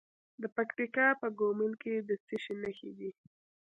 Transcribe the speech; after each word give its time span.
د 0.41 0.43
پکتیکا 0.55 1.07
په 1.21 1.27
ګومل 1.39 1.71
کې 1.81 1.93
د 2.07 2.09
څه 2.25 2.35
شي 2.43 2.53
نښې 2.63 2.91
دي؟ 2.97 3.09